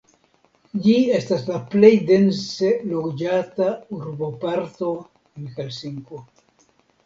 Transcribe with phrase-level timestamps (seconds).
[0.85, 3.69] Ĝi estas la plej dense loĝata
[4.01, 6.27] urboparto en Helsinko.